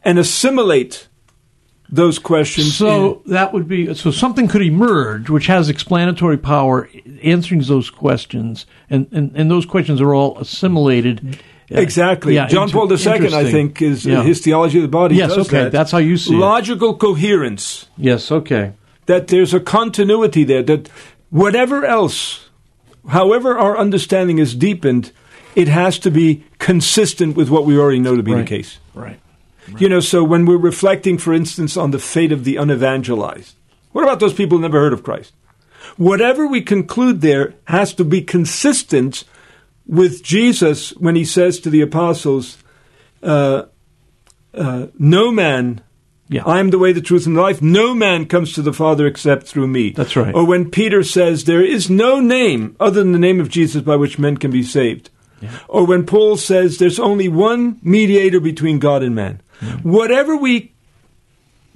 [0.04, 1.08] and assimilate
[1.92, 2.76] those questions.
[2.76, 6.90] So that would be so something could emerge which has explanatory power,
[7.24, 11.40] answering those questions, and and, and those questions are all assimilated.
[11.72, 12.34] Exactly.
[12.34, 14.24] yeah, John Paul II, I think, is Yeah.
[14.24, 15.16] his theology of the body.
[15.16, 15.72] Yes, okay, that.
[15.72, 16.38] that's how you see it.
[16.38, 17.86] Logical coherence.
[17.96, 18.32] Yes.
[18.32, 18.74] Okay.
[19.06, 20.64] That there's a continuity there.
[20.64, 20.90] That
[21.30, 22.50] whatever else,
[23.10, 25.12] however our understanding is deepened,
[25.56, 28.42] it has to be consistent with what we already know to be Right.
[28.42, 28.80] the case.
[28.96, 29.20] Right.
[29.78, 33.54] You know, so when we're reflecting, for instance, on the fate of the unevangelized,
[33.92, 35.34] what about those people who never heard of Christ?
[35.98, 39.24] Whatever we conclude there has to be consistent
[39.86, 42.58] with Jesus when he says to the apostles,
[43.24, 43.64] uh,
[44.54, 45.82] uh, No man,
[46.30, 46.44] Yeah.
[46.46, 49.08] I am the way, the truth, and the life, no man comes to the Father
[49.08, 49.92] except through me.
[49.92, 50.34] That's right.
[50.34, 53.96] Or when Peter says, There is no name other than the name of Jesus by
[53.96, 55.10] which men can be saved.
[55.68, 59.42] Or when Paul says, There's only one mediator between God and man.
[59.84, 60.72] Whatever we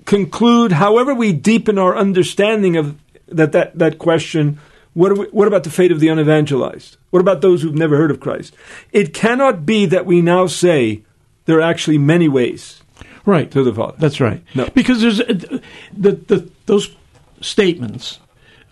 [0.05, 4.59] conclude, however we deepen our understanding of that, that, that question,
[4.93, 6.97] what, are we, what about the fate of the unevangelized?
[7.09, 8.55] What about those who've never heard of Christ?
[8.91, 11.03] It cannot be that we now say
[11.45, 12.81] there are actually many ways
[13.25, 13.49] Right.
[13.51, 13.95] to the Father.
[13.97, 14.43] That's right.
[14.53, 14.67] No.
[14.73, 15.59] Because there's uh,
[15.93, 16.93] the, the those
[17.39, 18.19] statements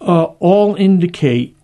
[0.02, 1.56] uh, all indicate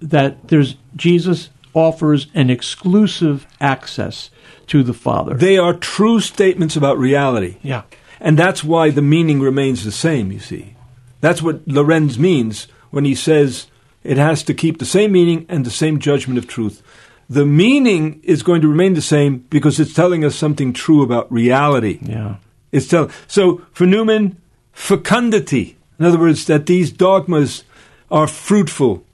[0.00, 4.30] that there's Jesus offers an exclusive access
[4.68, 5.34] to the Father.
[5.34, 7.56] They are true statements about reality.
[7.62, 7.82] yeah.
[8.24, 10.76] And that's why the meaning remains the same, you see.
[11.20, 13.66] That's what Lérins means when he says
[14.04, 16.82] it has to keep the same meaning and the same judgment of truth.
[17.28, 21.32] The meaning is going to remain the same because it's telling us something true about
[21.32, 21.98] reality.
[22.02, 22.36] Yeah.
[22.70, 24.40] It's tell so for Newman,
[24.72, 25.76] fecundity.
[25.98, 27.64] In other words, that these dogmas
[28.10, 29.04] are fruitful.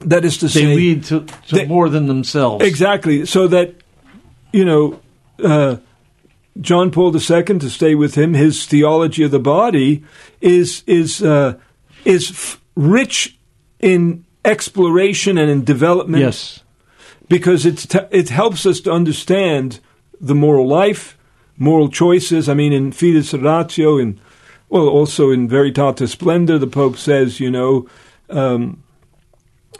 [0.00, 2.64] That is to They say, lead to, to They- more than themselves.
[2.64, 3.26] Exactly.
[3.26, 3.74] So that,
[4.54, 5.00] you know,
[5.42, 5.76] uh,
[6.60, 10.04] John Paul II, to stay with him, his theology of the body
[10.40, 11.54] is is uh,
[12.04, 13.36] is f- rich
[13.80, 16.22] in exploration and in development.
[16.22, 16.60] Yes.
[17.28, 19.80] because it's t- it helps us to understand
[20.20, 21.18] the moral life,
[21.56, 22.48] moral choices.
[22.48, 24.20] I mean, in Fides Ratio, and
[24.68, 27.88] well, also in Veritatis Splendor, the Pope says, you know.
[28.30, 28.83] Um,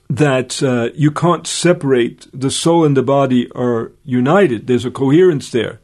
[0.09, 4.67] that uh, you can't separate the soul and the body are united.
[4.67, 5.81] There's a coherence there.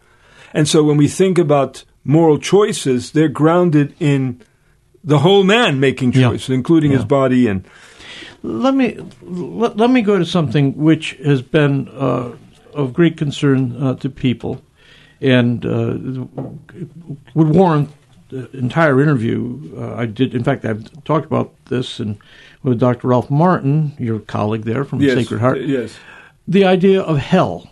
[0.53, 4.41] And so when we think about moral choices, they're grounded in
[5.05, 6.29] the whole man making Yeah.
[6.31, 7.65] choices, including his body and
[8.43, 12.31] Let me let, let me go to something which has been uh,
[12.73, 14.63] of great concern uh, to people,
[15.21, 16.25] and uh,
[17.35, 17.91] would warrant
[18.31, 19.75] the entire interview.
[19.77, 22.19] Uh, I did, in fact, I've talked about this and
[22.63, 23.09] with Dr.
[23.09, 25.63] Ralph Martin, your colleague there from Sacred Heart.
[25.63, 25.99] Yes.
[26.47, 27.71] the idea of hell.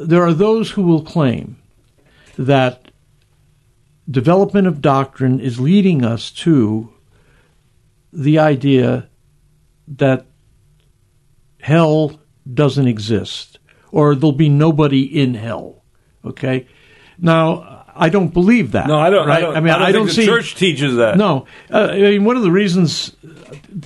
[0.00, 1.58] There are those who will claim
[2.38, 2.90] that
[4.10, 6.92] development of doctrine is leading us to
[8.12, 9.08] the idea
[9.86, 10.26] that
[11.60, 12.20] hell
[12.52, 13.58] doesn't exist
[13.92, 15.84] or there'll be nobody in hell.
[16.24, 16.66] Okay?
[17.18, 18.86] Now, I don't believe that.
[18.86, 19.26] No, I don't.
[19.26, 19.38] Right?
[19.38, 19.56] I don't.
[19.56, 21.16] I mean, I don't, think see the church teaches that.
[21.16, 23.14] no, uh, I mean one of the reasons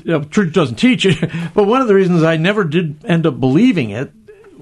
[0.09, 1.19] uh, church doesn't teach it,
[1.55, 4.13] but one of the reasons I never did end up believing it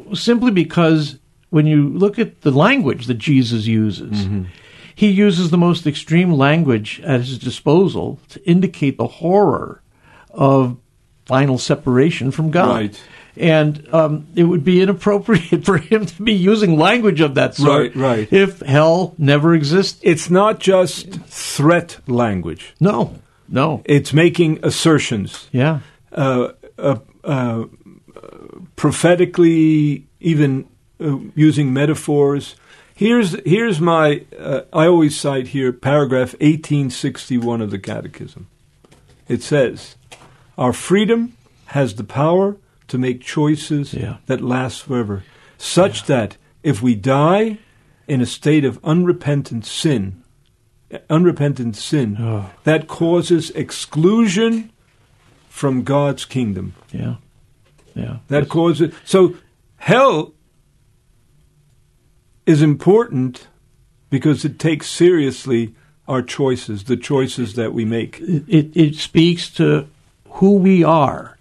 [0.07, 1.19] was simply because
[1.51, 4.27] when you look at the language that Jesus uses,
[4.95, 9.83] he uses the most extreme language at his disposal to indicate the horror
[10.31, 10.79] of
[11.27, 12.75] final separation from God.
[12.77, 13.03] Right.
[13.37, 17.95] And um, it would be inappropriate for him to be using language of that sort
[17.95, 18.33] Right, right.
[18.33, 22.75] if hell never exists, It's not just threat language.
[22.81, 23.17] No,
[23.49, 23.83] no.
[23.85, 25.81] It's making assertions, Yeah.
[26.13, 27.65] uh, uh, uh,
[28.77, 30.67] prophetically, even
[31.01, 32.57] uh, using metaphors.
[32.95, 34.25] Here's here's my.
[34.39, 38.47] Uh, I always cite here paragraph eighteen sixty one of the Catechism.
[39.29, 39.97] It says,
[40.57, 41.33] "Our freedom
[41.67, 42.57] has the power
[42.89, 44.17] to make choices Yeah.
[44.27, 45.23] that last forever,
[45.59, 47.59] such that if we die
[48.07, 50.23] in a state of unrepentant sin,
[51.09, 52.51] unrepentant sin, Oh.
[52.65, 54.71] that causes exclusion
[55.49, 56.75] from God's kingdom.
[56.93, 57.17] Yeah.
[57.95, 58.19] Yeah.
[58.29, 59.37] That causes so
[59.77, 60.35] hell
[62.47, 63.49] is important
[64.11, 65.75] because it takes seriously
[66.07, 68.21] our choices, the choices that we make.
[68.21, 69.87] it, it speaks to
[70.29, 71.34] who we are.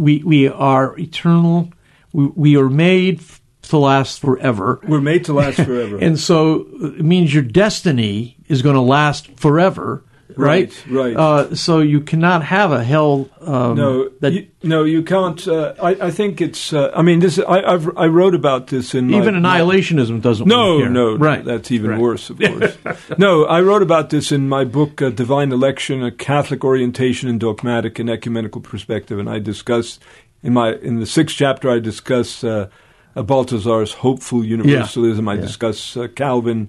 [0.00, 1.70] We we are eternal.
[2.14, 3.20] We, we are made
[3.64, 4.80] to last forever.
[4.88, 5.98] We're made to last forever.
[5.98, 10.02] And so it means your destiny is going to last forever,
[10.36, 10.84] right?
[10.88, 11.16] Right.
[11.16, 13.28] Uh, so you cannot have a hell.
[13.40, 15.46] Um, no, that you, no, you can't.
[15.48, 16.72] Uh, I, I think it's.
[16.72, 17.38] Uh, I mean, this.
[17.38, 20.46] I, I've, I wrote about this in even my, annihilationism doesn't.
[20.46, 21.44] No, work no, right.
[21.44, 22.00] That's even Right.
[22.00, 22.76] worse, of course.
[23.18, 27.38] no, I wrote about this in my book, uh, Divine Election: A Catholic Orientation in
[27.38, 29.98] Dogmatic and Ecumenical Perspective, and I discuss
[30.42, 31.70] in my in the sixth chapter.
[31.70, 32.68] I discuss uh,
[33.14, 35.28] Balthasar's hopeful universalism.
[35.28, 35.40] I Yeah.
[35.42, 36.68] discuss uh, Calvin,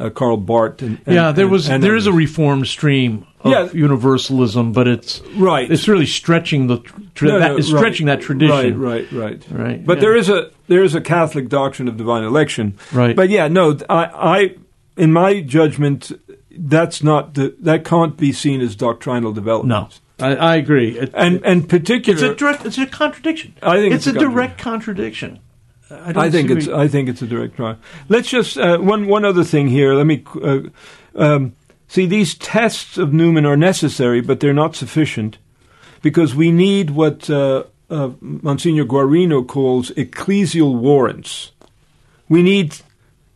[0.00, 3.52] uh, Karl Barth, and, and yeah, there was and there is a reformed stream of
[3.52, 3.68] Yeah.
[3.72, 5.70] universalism, but it's right.
[5.70, 6.78] it's really stretching the
[7.14, 7.78] tra- No, that no, is right.
[7.80, 8.80] stretching that tradition.
[8.80, 9.44] Right, right, right.
[9.50, 10.00] Right, But yeah.
[10.00, 12.76] there is a there is a Catholic doctrine of divine election.
[12.92, 13.14] Right.
[13.14, 14.54] But yeah, no, I, I
[14.96, 16.12] in my judgment,
[16.50, 20.00] that's not the that can't be seen as doctrinal development.
[20.18, 20.98] No, I, I agree.
[20.98, 22.66] It- And and particular, It's a direct.
[22.66, 23.54] It's a contradiction.
[23.62, 25.40] I think it's, it's a, a direct contradiction.
[25.90, 27.76] I, don't I think it's where- I think it's a direct trial.
[28.08, 29.94] Let's just uh, one one other thing here.
[29.94, 30.60] Let me uh,
[31.14, 31.54] um,
[31.88, 32.06] see.
[32.06, 35.38] These tests of Newman are necessary, but they're not sufficient
[36.02, 41.52] because we need what uh, uh, Monsignor Guarino calls ecclesial warrants.
[42.28, 42.76] We need,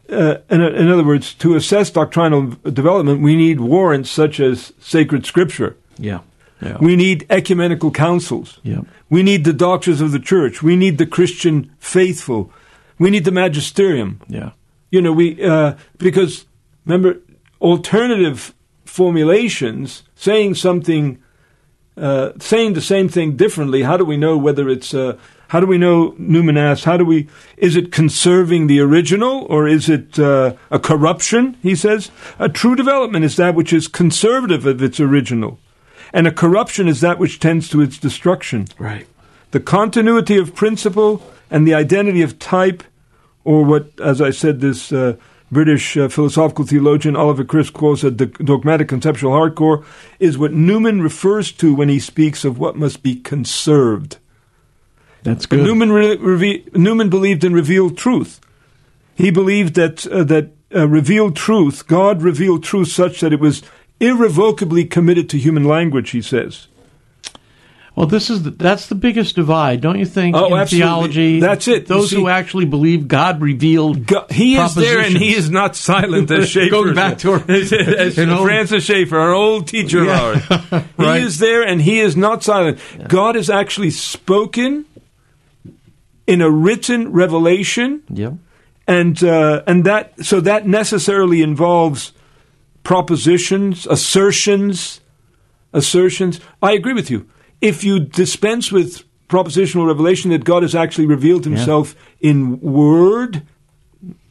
[0.08, 5.26] uh, in, in other words, to assess doctrinal development, we need warrants such as sacred
[5.26, 5.76] scripture.
[5.98, 6.20] yeah,
[6.64, 8.58] yeah, We need ecumenical councils.
[8.62, 10.62] yeah, We need the doctors of the church.
[10.62, 12.50] We need the Christian faithful.
[12.98, 14.20] We need the magisterium.
[14.28, 14.50] yeah,
[14.90, 16.46] You know, we uh, because
[16.86, 17.20] remember
[17.60, 18.54] alternative
[18.84, 21.18] formulations saying something,
[21.96, 23.82] uh, saying the same thing differently.
[23.82, 24.94] How do we know whether it's?
[24.94, 25.16] Uh,
[25.48, 26.84] how do we know Newman asked?
[26.84, 27.28] How do we?
[27.56, 31.56] Is it conserving the original or is it uh, a corruption?
[31.62, 35.58] He says a true development is that which is conservative of its original,
[36.14, 39.06] and a corruption is that which tends to its destruction right.
[39.50, 42.82] the continuity of principle and the identity of type,
[43.44, 45.16] or what, as I said, this uh,
[45.52, 49.84] British uh, philosophical theologian Oliver Crisp calls a d- dogmatic conceptual hardcore,
[50.18, 54.16] is what Newman refers to when he speaks of what must be conserved.
[55.22, 55.66] That's But good.
[55.66, 58.40] Newman, re- reve- Newman believed in revealed truth.
[59.14, 63.62] He believed that uh, that uh, revealed truth, God revealed truth such that it was
[64.00, 66.10] irrevocably committed to human language.
[66.10, 66.68] He says.
[67.96, 70.34] Well, this is the, that's the biggest divide, don't you think?
[70.34, 70.78] Oh, in absolutely.
[70.80, 71.86] theology, That's it.
[71.86, 75.76] Those see- who actually believe God revealed, God, he is there and he is not
[75.76, 76.70] silent as Schaeffer.
[76.72, 78.16] Going back to our- as, as?
[78.16, 80.32] Francis Schaeffer, our old teacher Yeah.
[80.32, 80.84] of ours.
[80.98, 81.20] Right.
[81.20, 82.80] He is there and he is not silent.
[83.06, 84.86] God has actually spoken
[86.26, 88.32] in a written revelation, yeah,
[88.88, 92.10] and uh, and that so that necessarily involves
[92.84, 95.00] propositions, assertions,
[95.72, 96.40] assertions.
[96.62, 97.28] I agree with you.
[97.60, 103.42] If you dispense with propositional revelation that God has actually revealed Himself in word,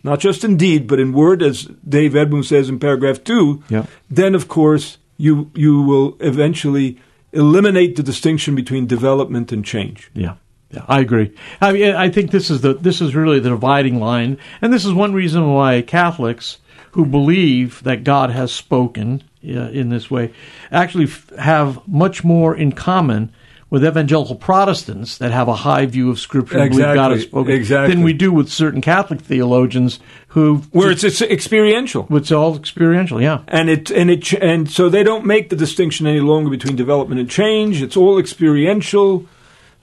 [0.03, 3.85] not just in deed, but in word, as Dei Verbum says in paragraph two, Yeah.
[4.09, 6.97] then of course you you will eventually
[7.31, 10.09] eliminate the distinction between development and change.
[10.13, 10.35] yeah,
[10.71, 10.85] yeah.
[10.87, 11.31] I agree.
[11.59, 14.85] I mean, I think this is the this is really the dividing line, and this
[14.85, 16.59] is one reason why Catholics
[16.93, 20.31] who believe that God has spoken uh, in this way
[20.71, 23.31] actually f- have much more in common
[23.69, 27.53] with evangelical Protestants that have a high view of Scripture and believe God has spoken
[27.55, 27.95] exactly.
[27.95, 32.05] than we do with certain Catholic theologians who Where it's, it's experiential.
[32.11, 33.19] it's all experiential.
[33.19, 36.75] Yeah, and it and it and so they don't make the distinction any longer between
[36.75, 37.81] development and change.
[37.81, 39.25] It's all experiential,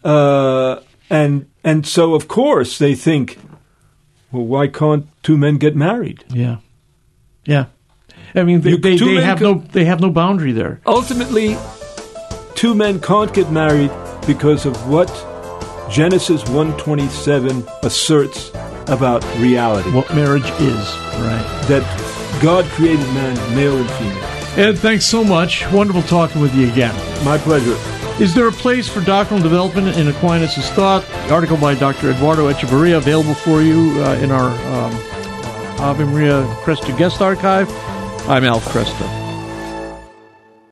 [0.04, 0.76] uh,
[1.10, 3.38] and and so of course they think,
[4.30, 6.22] well, why can't two men get married?
[6.28, 6.58] yeah,
[7.50, 7.66] yeah.
[8.34, 10.80] I mean, they, You- they, they have no they have no boundary there.
[10.86, 11.56] Ultimately,
[12.54, 13.90] two men can't get married
[14.26, 15.08] because of what
[15.90, 18.50] Genesis one twenty seven asserts
[18.86, 20.84] about reality What marriage is,
[21.28, 21.46] right?
[21.68, 21.82] that
[22.42, 24.24] God created man male and female.
[24.68, 25.66] Ed, thanks so much.
[25.72, 26.94] Wonderful talking with you again.
[27.24, 27.76] My pleasure.
[28.22, 31.02] Is there a place for doctrinal development in Aquinas' thought?
[31.28, 32.10] The article by Dr.
[32.10, 34.92] Eduardo Echeverria available for you uh, in our um,
[35.80, 37.68] Ave Maria Kresta guest archive.
[38.28, 39.19] I'm Al Kresta.